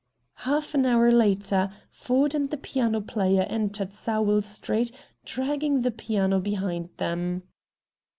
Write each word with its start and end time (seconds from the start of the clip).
Half 0.49 0.73
an 0.73 0.87
hour 0.87 1.11
later, 1.11 1.71
Ford 1.91 2.33
and 2.33 2.49
the 2.49 2.57
piano 2.57 3.01
player 3.01 3.43
entered 3.43 3.93
Sowell 3.93 4.41
Street 4.41 4.91
dragging 5.25 5.81
the 5.83 5.91
piano 5.91 6.39
behind 6.39 6.89
them. 6.97 7.43